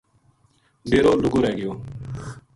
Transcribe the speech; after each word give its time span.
ڈیرو 0.89 1.13
لُگو 1.21 1.39
رہ 1.43 1.51
گیو 1.57 1.71